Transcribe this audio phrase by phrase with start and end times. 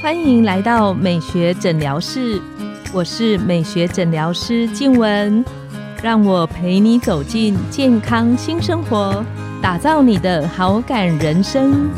[0.00, 2.40] 欢迎来到美学诊疗室，
[2.92, 5.44] 我是美学诊疗师静文，
[6.02, 9.24] 让我陪你走进健康新生活，
[9.60, 11.90] 打造你的好感人生。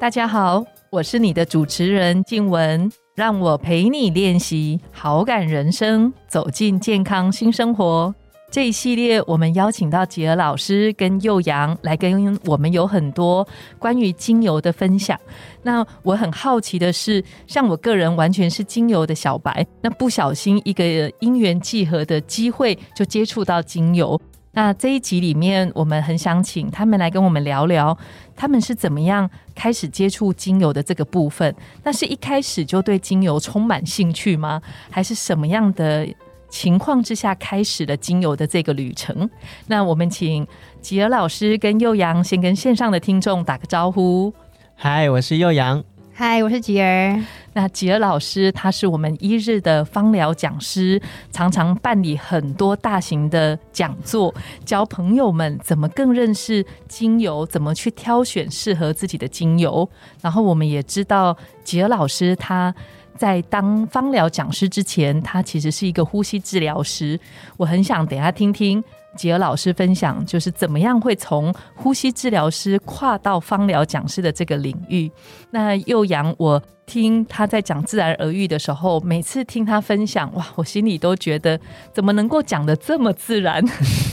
[0.00, 8.14] 大家好，我是你的主持人静文，让我陪你练习好感人生，走进健康新生活。
[8.52, 15.18] 这一系列，我们邀请到吉尔老师跟幼阳来跟我们有很多关于精油的分享。
[15.62, 20.84] 那我很好奇的是，像我个人完全是精油的小白，那不小心一个
[21.20, 24.20] 因缘际合的机会就接触到精油。
[24.52, 27.96] 那这一集里面，我们很想请他们来跟我们聊聊，
[28.36, 31.54] 他们是怎么样开始接触精油的这个部分。
[31.82, 34.60] 那是一开始就对精油充满兴趣吗？
[34.90, 36.06] 还是什么样的？
[36.52, 39.28] 情况之下开始了精油的这个旅程。
[39.66, 40.46] 那我们请
[40.82, 44.32] 吉尔老师跟幼阳先跟线上的听众打个招呼。
[44.74, 45.82] 嗨，我是幼阳。
[46.12, 47.18] 嗨，我是吉儿。
[47.54, 51.00] 那吉尔老师他是我们一日的芳疗讲师，
[51.30, 54.32] 常常办理很多大型的讲座，
[54.66, 59.88] 教朋友们怎么更认识精油，怎么去挑选适合自己的精油。
[60.20, 62.74] 然后我们也知道吉尔老师他。
[63.16, 67.18] 在当芳疗讲师之前，他其实是一个呼吸治疗师。
[67.56, 68.82] 我很想等下听听
[69.16, 75.10] 吉尔老师分享，就是怎么样会从呼吸治疗师跨到芳疗讲师的这个领域。
[75.50, 81.58] 那幼阳，我听他在讲自然而愈的时候，每次听他分享，哇，我心里都觉得
[81.92, 83.62] 怎么能够讲的这么自然，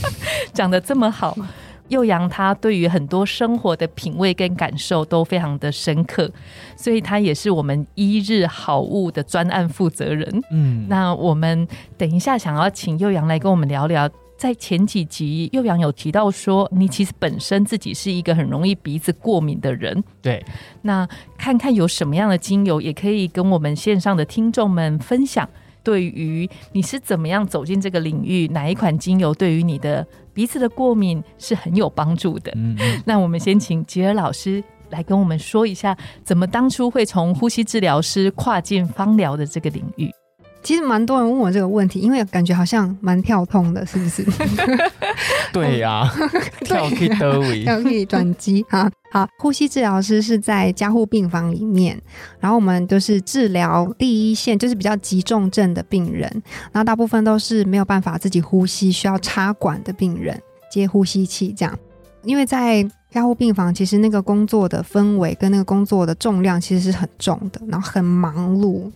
[0.52, 1.36] 讲的这么好。
[1.90, 6.30] 幼阳他对于很多生活的品味跟感受都非常的深刻，
[6.76, 10.42] 所以他也是我们一日好物的专案负责人。
[10.50, 20.02] 嗯，那我们等一下想要请幼阳来跟我们聊聊，在前几集幼阳有提到说，你其实本身自己是一个很容易鼻子过敏的人。
[20.22, 20.42] 对，
[20.82, 25.48] 那看看有什么样的精油，也可以跟我们线上的听众们分享。
[25.82, 32.52] 对于你是怎么样走进这个领域，哪一款精油对于你的鼻子的过敏是很有帮助的？
[32.56, 40.10] 嗯那我们先请吉尔老师来跟我们说一下，怎么当初会从呼吸治疗师跨进芳疗的这个领域。
[40.62, 44.24] 其实蛮多人问我这个问题，因为感觉好像蛮跳痛的，是不是？
[45.52, 46.08] 对呀，
[46.64, 48.90] 跳可以得位， 跳可以转机啊。
[49.10, 52.00] 好，呼吸治疗师是在加护病房里面，
[52.38, 56.30] 然后我们都是治疗第一线，就是比较急重症的病人，
[56.70, 61.76] 然后大部分都是没有办法自己呼吸，需要插管的病人，接呼吸器这样。
[62.22, 68.88] 因为在加护病房，其实那个工作的氛围跟那个工作的重量其实是很重的，然后很忙碌，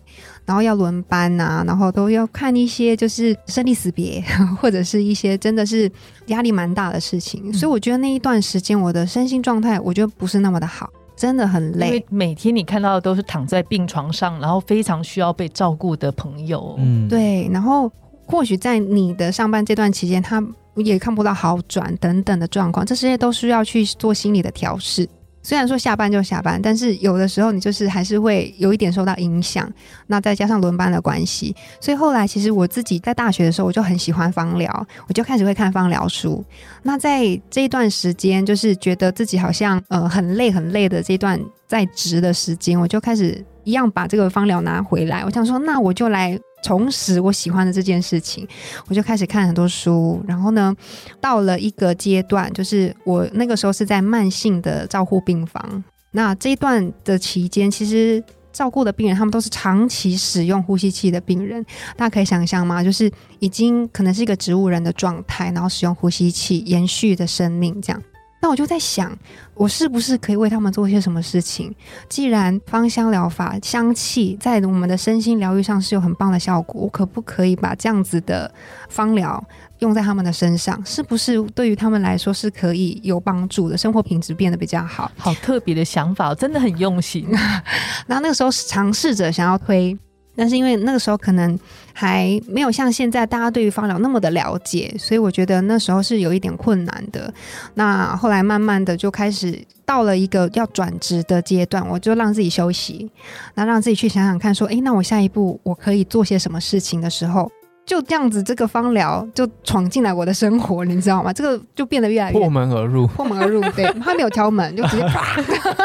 [0.44, 4.22] 然后要轮班呐，然后都要看一些就是生离死别，
[4.60, 5.90] 或者是一些真的是
[6.26, 7.52] 压力蛮大的事情。
[7.52, 11.86] 所以我觉得那一段时间我的身心状态，我觉得不是那么的好，真的很累。
[11.88, 16.76] 因为每天你看到的都是躺在病床上，然后非常需要被照顾的朋友。
[16.78, 17.48] 嗯，对。
[17.52, 17.90] 然后
[18.26, 20.40] 或许在你的上班这段期间，他。
[20.76, 25.08] 也看不到好转等等的状况，这些都需要去做心理的调试。
[25.46, 29.70] 虽然说下班就下班，但是有的时候你就是还是会有一点受到影响。
[30.06, 36.42] 那再加上轮班的关系，所以后来其实我自己在大学的时候，我就很喜欢芳疗，我就开始会看芳疗书。
[36.82, 45.22] 那在这一段时间，就是觉得自己好像呃很累很累的这段在职的时间，我就开始一样把这个芳疗拿回来。
[45.26, 46.40] 我想说，那我就来。
[46.64, 48.48] 重拾我喜欢的这件事情，
[48.88, 50.24] 我就开始看很多书。
[50.26, 50.74] 然后呢，
[51.20, 55.84] 到了一个阶段，就是我那个时候是在慢性的照护病房。
[56.12, 61.62] 那这一段的期间，其实照顾的病人他们都是长期使用呼吸器的病人。
[61.96, 62.82] 大家可以想象吗？
[62.82, 68.02] 就是已经可能是一个植物人的状态，然后使用呼吸器延续的生命这样。
[68.44, 69.10] 那我就在想，
[69.54, 71.74] 我是不是可以为他们做些什么事情？
[72.10, 78.52] 既然芳香疗法香气在我们的身心疗愈上是有很棒的效果，我可不可以把这样子的
[78.90, 79.42] 芳疗
[79.78, 80.78] 用在他们的身上？
[80.84, 83.78] 是不是对于他们来说是可以有帮助的？
[83.78, 85.10] 生活品质变得比较好？
[85.16, 87.26] 好特别的想法，真的很用心。
[88.06, 89.98] 然后那个时候尝试着想要推。
[90.36, 91.58] 但是因为那个时候可能
[91.92, 97.32] 还没有像现在大家对于芳疗那么的了解，所以我觉得那时候是有一点困难的。
[97.74, 103.10] 那后来慢慢的就开始到了一个要转职的阶段，我就让自己休息，
[103.54, 107.50] 那让自己去想想看，说，诶，那我下一步我可以做些什么事情的时候。
[107.86, 111.32] 就这样子，这个芳疗就闯进来我的生活，你知道吗？
[111.32, 113.60] 这个就变得越来越破门而入，破门而入。
[113.72, 115.36] 对， 他没有敲门，就直接啪，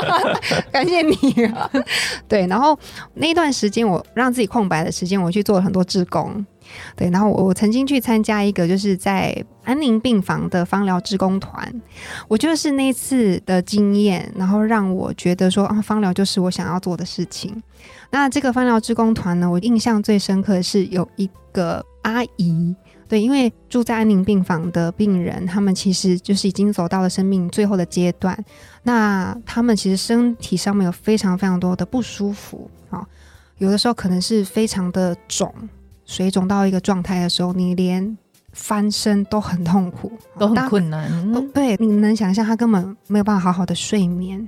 [0.71, 1.15] 感谢你。
[2.27, 2.77] 对，然后
[3.15, 6.45] 那一段时间，我让自己空白的时间，我去做了很多志工。
[6.95, 11.67] 对，然后我我曾经去参加一个就是在安宁病房的芳疗志工团，
[12.27, 17.61] 我觉得是那次的经验，然后让我觉得说啊，芳疗就是我想要做的事情。
[18.11, 22.75] 那这个芳疗志工团呢，我印象最深刻的是有一个阿姨。
[23.07, 28.37] 对，因为住在安宁病房的病人，他们其实就是已经走到了生命最后的阶段。
[28.83, 33.03] 那他们其实身体上面有非常非常多的不舒服啊，
[33.57, 35.51] 有的时候可能是非常的肿，
[36.05, 38.15] 水肿到一个状态的时候，你连
[38.53, 41.09] 翻身都很痛苦，都很困难。
[41.51, 44.47] 对，你能想象他根本没有办法好好的睡眠。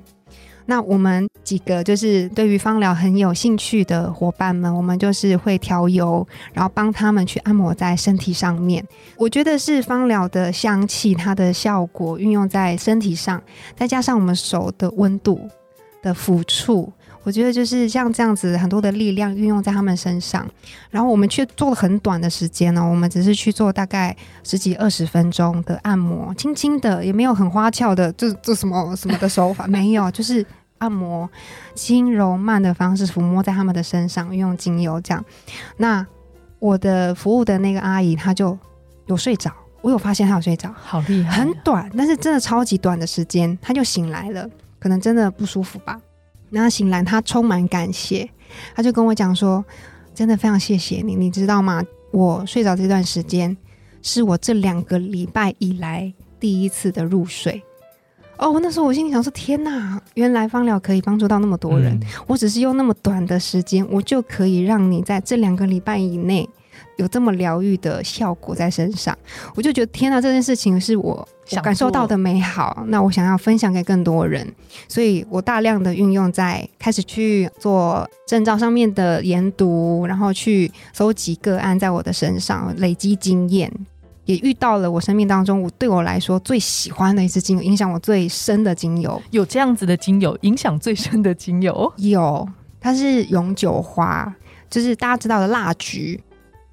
[0.65, 8.85] 那我们几个就是对于芳疗很有兴趣的伙伴们，我们就是会调油，然后帮他们去按摩在身体上面。
[9.17, 13.41] 我觉得是芳疗的香气，它的效果运用在身体上，
[13.75, 15.49] 再加上我们手的温度
[16.01, 16.91] 的抚触，
[17.23, 20.47] 我觉得就是像这样子很多的力量运用在他们身上。
[20.89, 30.45] 然后我们却做了很短的时间呢，我们只是去做大概十几二十分钟的按摩，轻轻的，也没有很花俏的，就做什么什么的手法， 没有，就是。
[30.81, 31.29] 按摩
[31.75, 35.23] 轻柔慢的方式抚摸在他们的身上，用精油这样。
[35.77, 36.03] 那
[36.57, 38.57] 我的服务的那个阿姨，她就
[39.05, 39.53] 有睡着，
[39.83, 45.99] 我有发现她有睡着，好厉害，很短，但是真的超级短的时间，她就醒来了，可能真的不舒服吧。
[46.51, 48.29] 那醒来，他充满感谢，
[48.75, 49.63] 他就跟我讲说
[50.13, 51.81] ：“真的非常谢谢你，你知道吗？
[52.11, 53.55] 我睡着这段时间，
[54.01, 57.61] 是我这两个礼拜以来第一次的入睡。”
[58.37, 61.99] 哦，那时候我心里想说：天哪，原来芳疗可以帮助到那么多人。
[62.27, 66.49] 我只是用那么短的时间，我就可以让你在这两个礼拜以内
[66.97, 69.17] 有这么疗愈的效果在身上。
[69.55, 71.27] 我就觉得天哪，这件事情是我
[71.63, 72.83] 感受到的美好。
[72.87, 74.47] 那我想要分享给更多人，
[74.87, 83.71] 所以我大量的运用在开始去做证照上面的研读，然后去搜集个案在我的身上累积经验。
[84.25, 89.19] 也遇到了我生命当中，我对我来说最喜欢的一支精油，影响我最深的精油。
[89.31, 92.47] 有这样子的精油，影响最深的精油有，
[92.79, 94.33] 它是永久花，
[94.69, 96.21] 就是大家知道的蜡菊。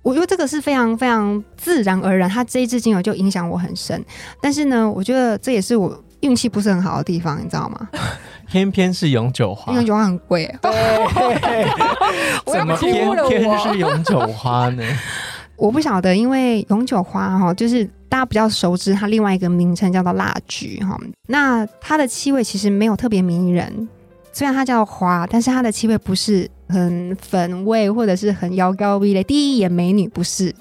[0.02, 4.02] 我觉得这个是非常非常自然而然，它这一支精油就影响我很深。
[4.40, 7.88] 但是呢，我觉得这也是我运气不是很好的地方，你知道吗？
[8.48, 10.46] 偏偏是永久花，永久花很贵。
[12.46, 14.82] 怎么偏偏是永久花呢？
[15.56, 20.96] 我不晓得，因为永久花哈，就是大家比较熟知它另外一个名称叫做蜡菊哈。
[21.26, 23.88] 那它的气味其实没有特别迷人，
[24.32, 30.54] 虽然它叫花，但是它的气味不是很粉味或者是很妖高味的第一眼美女不是，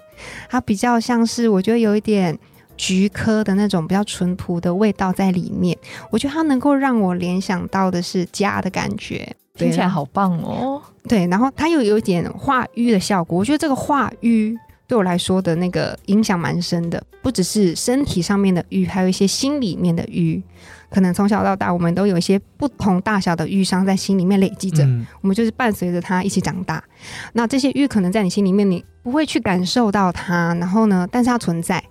[0.49, 2.37] 它比较像是我觉得有一点
[2.75, 5.77] 菊科的那种比较淳朴的味道在里面。
[6.09, 10.81] 我觉得它能够让我联想到的是家的感觉，听起来好棒哦。
[11.07, 14.57] 对，然后它又有一点化瘀的效果，我觉得这个化瘀。
[14.87, 20.41] 对我来说的那个影响蛮深的，不只是身体上面的瘀，还有一些心里面的瘀。
[20.89, 24.83] 可能从小到大，我们都有一些不同大小的瘀伤在心里面累积着，
[25.21, 26.83] 我们就是伴随着它一起长大。
[27.33, 31.83] 那这些瘀可能在你心里面，你不会去感受到它，然后呢，但是它存在。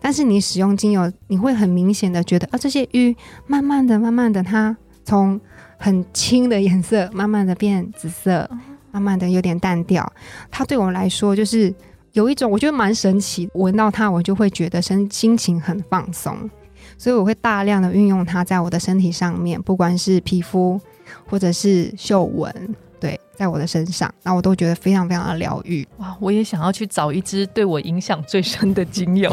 [0.00, 3.16] 但是你使用精油，你会很明显的觉得，啊，这些瘀
[3.46, 5.40] 慢慢的、慢慢的，它从
[5.76, 8.48] 很青的颜色，慢慢的变紫色，
[8.90, 10.10] 慢慢的有点淡掉。
[10.50, 11.74] 它对我来说，就是。
[12.14, 16.48] 有一种我觉得蛮神奇，闻到它我就会觉得身心情很放松，
[16.96, 20.80] 所以我会大量的运用它在我的身体上面，不管是皮肤
[21.28, 25.86] 或者是嗅闻，对，在我的身上，那我都觉得非常非常的疗愈。
[25.98, 29.30] 哇，我也想要去找一支对我影响最深的精油。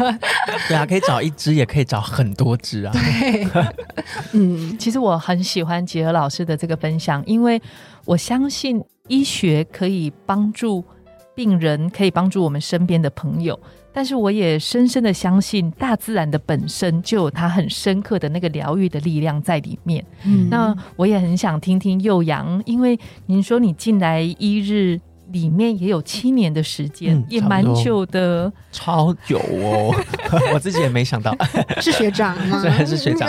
[0.68, 2.92] 对啊，可以找一支，也可以找很多支啊。
[2.92, 3.48] 对，
[4.32, 7.60] 嗯，其实我很喜欢杰尔老师的这个分享，因为
[8.04, 10.84] 我相信医学可以帮助。
[11.32, 13.58] 病人可以帮助我们身边的朋友，
[13.92, 20.04] 但是我也深深的相信，大自然的本身就有它很深刻的那个疗愈的力量在里面。
[20.24, 25.00] 嗯，那我也很想听听幼阳，因为您说你进来一日
[25.32, 29.94] 里面也有七年的时间，也蛮久的，超久哦，
[30.54, 31.36] 我自己也没想到
[31.80, 32.62] 是学长吗？
[32.62, 33.28] 对，是学长。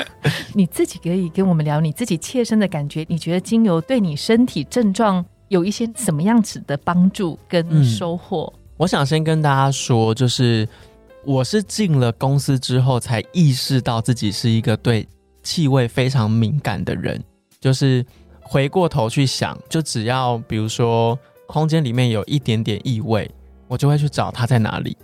[0.54, 5.24] 你自己可以跟我们聊你自己切身的感觉，你觉得精油对你身体症状？
[5.48, 8.52] 有一些什么样子的帮助跟收获？
[8.78, 10.66] 我想先跟大家说，就是
[11.24, 15.06] 我是进了公司之后才意识到自己是一个对
[15.42, 17.22] 气味非常敏感的人。
[17.60, 18.06] 就是
[18.40, 21.18] 回过头去想，就只要比如说
[21.48, 23.28] 空间里面有一点点异味，
[23.66, 24.96] 我就会去找它在哪里。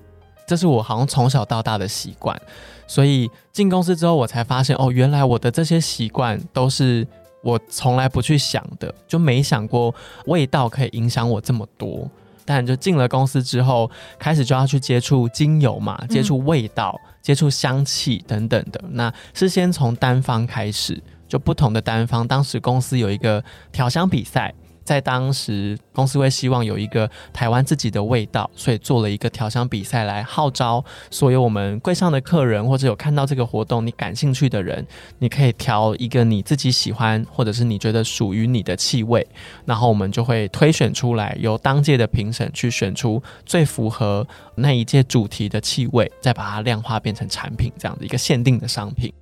[0.46, 2.40] 这是我好像从小到大的习惯。
[2.86, 7.06] 所以进公司之后，我才发现哦，原来我的这些习惯都是。
[7.42, 12.10] 我从来不去想的，就没想过味道可以影响我这么多。
[12.44, 18.80] 但就进了公司之后，开始就要去接触精油嘛，接触味道、接触香气等等的。
[18.90, 22.26] 那是先从单方开始，就不同的单方。
[22.26, 24.52] 当时公司有一个调香比赛。
[24.84, 34.86] 在当时，公司会希望有一个台湾自己的味道，所以做了一个调香比赛来号召所有我们柜上的客人，或者有看到这个活动你感兴趣的人，
[35.18, 39.26] 你可以调一个你自己喜欢，或者是你觉得属于你的气味，
[39.64, 49.12] 然后我们就会推选出来，由当届的评审去选出最符合那一届主题的气味，再把它量化变成产品，这样的一个限定的商品。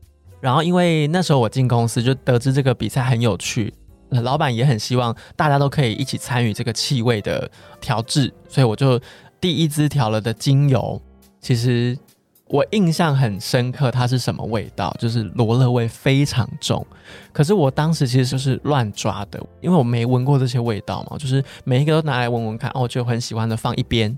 [0.41, 3.73] 然后，因为那时候我进公司就得知这个比赛很有趣。
[4.21, 7.51] 老板也很希望大家都可以一起参与这个气味的
[7.81, 9.01] 调制，所以我就
[9.41, 11.01] 第一支调了的精油，
[11.41, 11.97] 其实
[12.49, 14.95] 我印象很深刻，它是什么味道？
[14.99, 16.87] 就是罗勒味非常重。
[17.33, 24.11] 可是我当时其实就是乱抓的，因为我没闻过这些味道嘛，就是每一个都拿来闻闻看，哦，就很喜欢的放一边，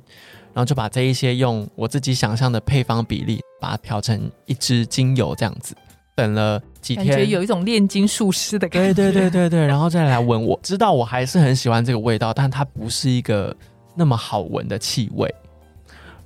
[0.52, 5.76] 然后就把这一些用我自己想象的配方比例，把它调成一支精油这样子。
[6.16, 8.92] 等了几天，感觉有一种炼金术师的感觉。
[8.92, 13.56] 对对对对对，然后再来闻，我知道我还是很喜欢这个味道，但它不是一个
[13.96, 15.34] 那么好闻的气味。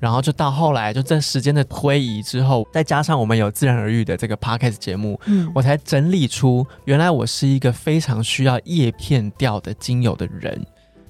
[0.01, 10.61] 然后就到后来，就这时间的推移之后，再加上我们有自然而愈的这个 podcast 节目，嗯，我才整理出原来我是一个非常需要叶片调的精油的人。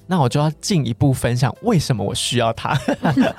[0.07, 2.79] 那我就要进一步分享为什么我需要它。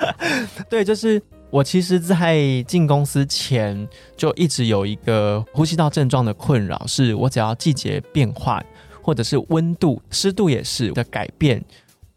[0.69, 1.21] 对，就是。
[1.51, 8.65] 我其实，在进公司前就一直有一个呼吸道症状的困扰，是我只要季节变换，
[9.01, 11.61] 或者是温度、湿度也是的改变，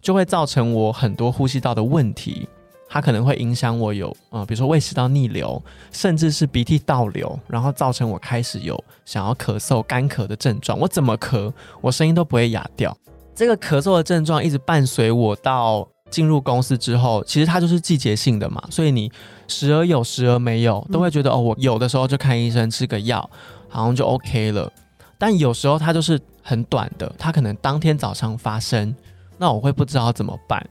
[0.00, 2.48] 就会造成我很多呼吸道的问题。
[2.88, 5.60] 它可能会影响我有，呃，比如说胃食道逆流，
[5.90, 10.78] 甚至是鼻涕倒流，然后造成我开始有想要咳嗽、干咳的症状。
[10.78, 12.96] 我怎么咳，我声音都不会哑掉。
[13.34, 15.88] 这个咳嗽的症状一直伴随我到。
[16.10, 19.10] 进入公司之后，其实它就是季节性的嘛，所以你
[19.48, 23.28] 时而有，时而没有，都会觉得哦，我有的时候就看医生吃个药，
[23.68, 24.70] 好像就 OK 了。
[25.18, 28.94] 但有时候它就是很短的，它可能当天早上发生，
[29.38, 30.64] 那我会不知道怎么办。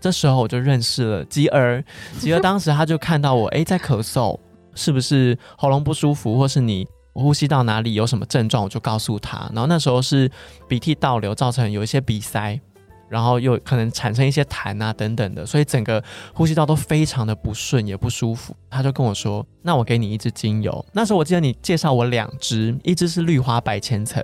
[0.00, 1.84] 这时候我就认识了吉儿，
[2.18, 4.38] 吉儿当时他就看到我，哎，在咳嗽，
[4.74, 9.50] 是不是喉咙不舒服，或是你呼吸道哪里有什么症状，我就告诉他。
[9.52, 10.30] 然后那时候是
[10.68, 12.58] 鼻涕倒流，造成有一些鼻塞。
[13.08, 16.02] 然后又可能产生一些痰啊等等的，所以整个
[16.34, 18.54] 呼吸道都非常的不顺也不舒服。
[18.70, 24.22] 他就跟我说：“那我给你一支精油。”那时候我记得你介绍我两支，一支是绿花白千层，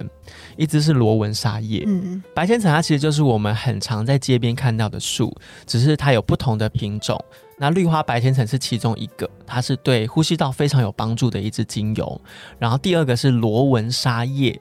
[0.56, 1.82] 一支是罗纹沙叶。
[1.86, 5.34] 嗯，白千层它其实就是我们很常在街边看到的树，
[5.66, 7.18] 只是它有不同的品种。
[7.56, 12.20] 那绿花白千层是其中一个，它是对呼吸道非常有帮助的一支精油。
[12.58, 14.60] 然后第二个是罗纹沙叶，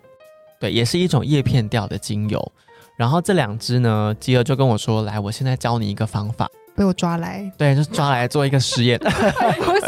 [0.59, 2.51] 对，也是一种叶片调的精油。
[2.95, 8.97] 然后这两只呢，吉儿就跟我说：“来，我现在教你一个方法。”被我抓来，对，就是抓来做一个实验。
[8.99, 9.07] 不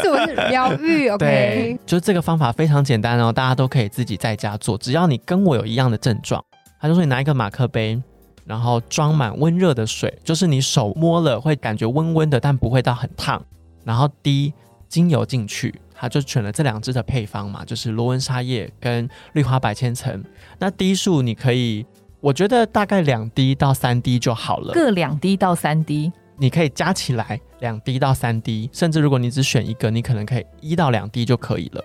[0.00, 1.08] 是，我是疗愈。
[1.14, 4.78] OK？，就这个方法非常简单哦，大家都可以自己在家做。
[4.78, 6.44] 只要你跟我有一样的症状，
[6.80, 8.00] 他就说你拿一个马克杯，
[8.44, 13.44] 然后装满温热的水，就是你手摸了会感觉温温的，但不会到很烫。
[13.84, 14.54] 然后滴
[14.88, 20.24] 精油进去，他就选了这两支的配方嘛，就是罗纹沙叶跟绿花白千层。
[20.60, 21.84] 那滴数你可以。
[22.26, 31.80] 我觉得大概两滴到三滴就好了，各两滴到三滴，你可以加起来两滴到三滴，甚至如果你只选一个，你可能可以一到两滴就可以了。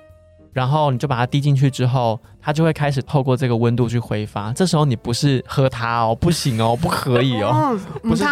[0.51, 4.51] 然后你就把它滴进去之后，它就会开始透过这个温度去挥发。
[4.53, 8.23] 这时候你不是喝它哦，不行哦，不可以哦， 不是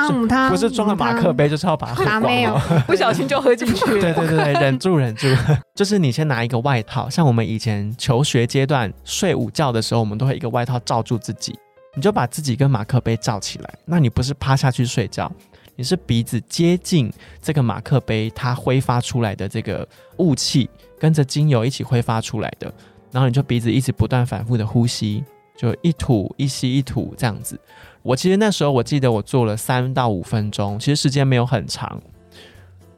[0.50, 3.86] 不是装了马克杯，就是要把它喝光哦， 不小心就喝进去。
[3.86, 5.28] 对对对对，忍住忍住，
[5.78, 11.56] 就是你先拿一个外套，像我们以前求学阶段睡午觉的时候，我们都会一个外套罩住自己。
[11.96, 15.30] 你就把自己跟马克杯罩起来，那你不是趴下去睡觉，
[15.76, 20.70] 你是鼻子接近这个马克杯，它挥发出来的这个雾气
[21.00, 22.72] 跟着精油一起挥发出来的，
[23.12, 25.24] 然后你就鼻子一直不断反复的呼吸，
[25.58, 27.60] 就一吐一吸一吐这样子。
[28.04, 32.00] 我其实那时候我记得我做了三到五分钟，其实时间没有很长，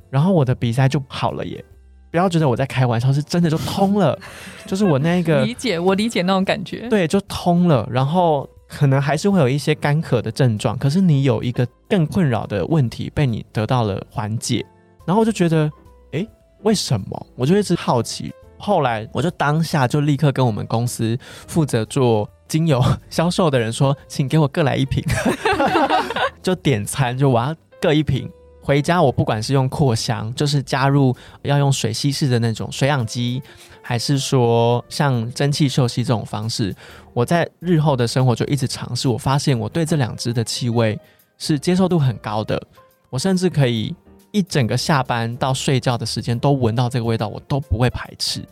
[0.10, 1.64] 然后我的鼻塞就好了耶！
[2.12, 4.20] 不要觉得我在开玩笑，是真的就通了，
[4.68, 8.48] 就是我那个 理解，我理解那种感觉，对，就通了，然后。
[8.72, 14.66] 可能还是会有一些干渴的症状，可是你有一个更困扰的问题被你得到了缓解，
[15.06, 15.70] 然后我就觉得，
[16.14, 16.26] 哎，
[16.64, 17.28] 为什么？
[17.36, 18.34] 我就一直好奇。
[18.58, 25.04] 后来我就当下就立刻跟我们公司负责做精油销售的人说，请给我各来一瓶，
[26.42, 28.32] 就点餐，就我要各一瓶。
[28.62, 33.42] 回家我不管是用扩香，就是加入要用水稀释的那种水氧机。
[33.84, 36.74] 还是说像蒸汽嗅吸这种方式，
[37.14, 39.08] 我在日后的生活就一直尝试。
[39.10, 40.98] 我发现我对这两支的气味
[41.40, 42.62] 是接受度很高的，
[43.10, 43.94] 我甚至可以
[44.32, 48.46] 一整个下班到睡觉的时间都闻到这个味道，我都不会排斥。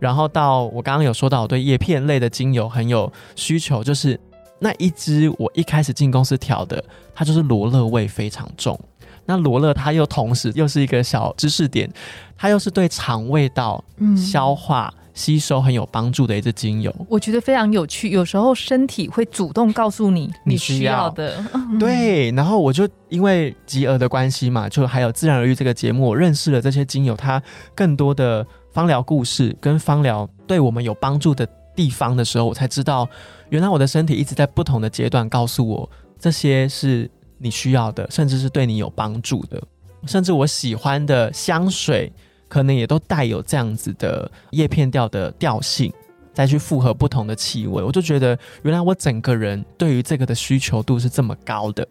[0.00, 4.18] 然后到我刚刚有说到，我对叶片类的精油很有需求，就是
[4.58, 6.82] 那一支我一开始进公司调的，
[7.14, 8.80] 它就是罗勒味非常重。
[9.26, 11.90] 那罗勒它又同时又是一个小知识点，
[12.36, 16.94] 它又是对肠胃道嗯消化吸收很有帮助的一支精油。
[17.08, 18.10] 我觉得非常有趣。
[18.10, 27.40] 有时候身体会主动告诉你你你需需要要的， 嗯对，然后我就因为吉儿的关系嘛，就还有自然而愈这个节目，我认识了这些精油，它
[27.74, 33.08] 更多的芳疗故事跟芳疗对我们有帮助的地方的时候，我才知道，
[33.50, 35.88] 原来我的身体一直在不同的阶段告诉我，
[36.18, 37.08] 这些是
[37.44, 39.62] 你需要的，甚至是对你有帮助的，
[40.06, 42.10] 甚至我喜欢的香水，
[42.48, 45.92] 可能也都带有这样子的叶片调的调性。
[46.32, 51.86] 再去复合不同的气味，我就觉得原来我整个人对于这个的需求度是这么高的。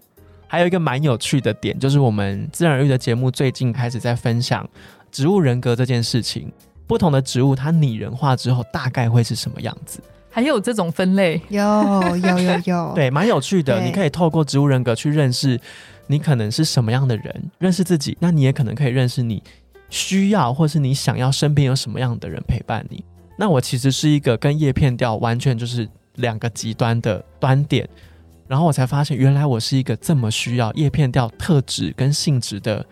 [0.48, 4.70] 还有一个蛮有趣的点，就是我们自然而愈的节目最近开始在分享
[5.10, 6.52] 植物人格这件事情。
[6.86, 10.02] 不同的植物它拟人化之后，大概会是什么样子？
[10.34, 11.62] 还有这种分类，有
[12.18, 13.80] 有有有， 对，蛮有趣的。
[13.84, 15.60] 你可以透过植物人格去认识
[16.08, 18.18] 你可能是什么样的人，认识自己。
[18.20, 19.44] 那你也可能可以认识你
[19.90, 23.06] 需要或是你想要身边有什么样的人陪伴你。
[23.38, 27.88] 那我其实是一个跟叶片调完全就是两个极端的端点，
[28.48, 32.84] 然后我才发现原来我是一个这么需要叶片调特质跟性质的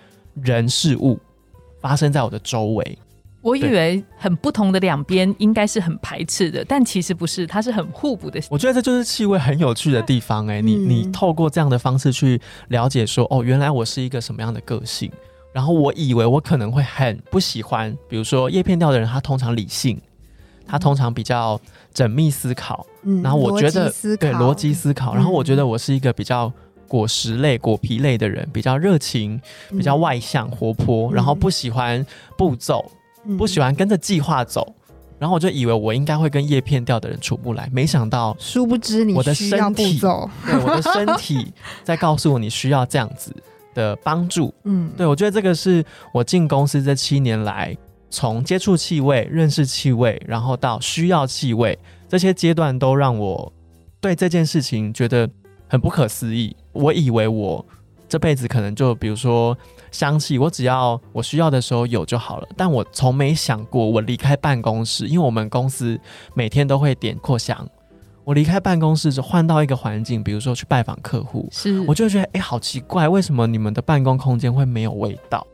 [0.43, 1.19] 人事物
[1.79, 2.99] 发生在我的周围。
[3.41, 8.39] 我以为很不同的两边应该是很排斥的，但其实不是，它是很互补的。
[8.49, 10.89] 我觉得这就是气味很有趣的地方哎、你嗯。
[10.89, 15.11] 你透过这样的方式去了解说，哦，原来我是一个什么样的个性。
[15.53, 19.99] 然后我以为我可能会很不喜欢，比如说叶片调的人，他通常理性，
[20.65, 21.59] 他通常比较
[21.93, 26.49] 缜密思考，嗯然后我觉得对逻辑思考，然后我觉得我是一个比较
[26.87, 32.05] 果实类、果皮类的人，比较热情、比较外向、活泼，嗯然后不喜欢
[32.37, 32.97] 步骤，嗯
[33.37, 34.75] 不喜欢跟着计划走。
[35.19, 43.31] 然后我就以为我应该会跟叶片掉的人处不来，没想到殊不知你我的身体， 对我的身体在告诉我你需要这样子
[43.75, 44.51] 的帮助。
[44.63, 47.77] 嗯，对我觉得这个是我进公司这七年来，
[48.09, 51.77] 从接触气味、认识气味，然后到需要气味
[52.09, 53.53] 这些阶段，都让我
[53.99, 55.29] 对这件事情觉得
[55.67, 56.55] 很不可思议。
[56.71, 57.63] 我以为我
[58.11, 59.57] 这辈子可能就比如说
[59.89, 65.97] 香气，我只要我需要的时候有就好了，但我从没想过我离开办公室，因为我们公司
[66.33, 67.65] 每天都会点扩香。
[68.25, 75.47] 我离开办公室，就换到一个环境，比如说去拜访客户，是我就觉得，哎、好奇怪，为什么你们的办公空间会没有味道，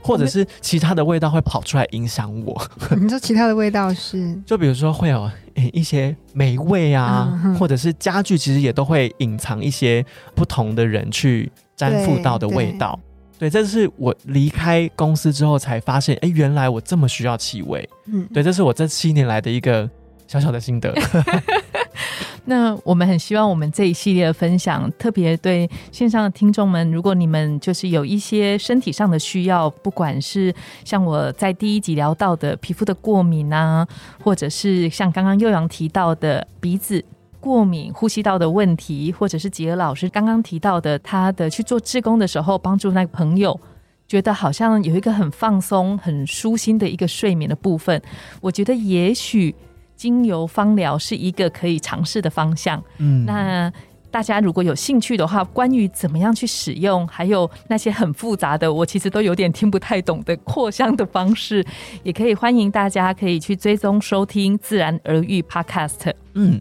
[0.00, 2.60] 或者是其他的味道会跑出来影响我？
[3.00, 10.04] 你说其他的味道是，就比如说会有诶一些霉味啊，嗯或者是家具其实也都会隐藏一些
[10.34, 12.98] 不同的人去沾附到的味道。
[13.36, 17.86] 对，这是我离开公司之后才发现，哎，原来我这么需要气味。
[18.06, 19.90] 嗯，对，这是我这七年来的一个
[20.28, 20.94] 小小的心得。
[22.46, 33.86] 那我们很希望我们这一系列的分享，特别对线上的听众们，如果你们就是有一些身体上的需要，不管是像我在第一集聊到的皮肤的过敏啊，
[34.22, 37.04] 或者是像刚刚悠扬提到的鼻子。
[37.44, 43.60] 过敏、呼吸道的问题，或者是吉尔老师刚刚提到的，他的去做志工的时候，帮助那个朋友，
[44.08, 48.00] 觉得好像有一个很放松、很舒心的一个睡眠的部分。
[48.40, 49.54] 我觉得也许
[49.94, 52.82] 精油芳疗是一个可以尝试的方向。
[52.96, 53.70] 嗯，那
[54.10, 61.62] 大家如果有兴趣的话，关于怎么样去使用，还有那些很复杂的，我其实都有点听不太懂的扩香的方式，
[62.02, 66.10] 也可以欢迎大家可以去追踪收听自然而愈 Podcast。
[66.34, 66.58] 嗯，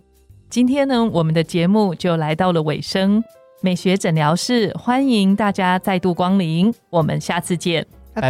[0.53, 3.23] 今天呢，我们的节目就来到了尾声。
[3.61, 7.83] 美学诊疗室欢迎大家再度光临，我们下次见。
[8.13, 8.29] 拜